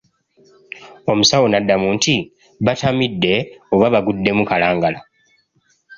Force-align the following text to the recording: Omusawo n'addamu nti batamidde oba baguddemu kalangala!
Omusawo 1.11 1.45
n'addamu 1.49 1.87
nti 1.97 2.15
batamidde 2.65 3.33
oba 3.73 3.93
baguddemu 3.93 4.43
kalangala! 4.49 4.99